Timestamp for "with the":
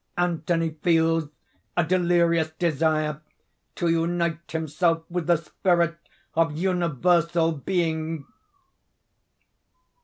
5.11-5.37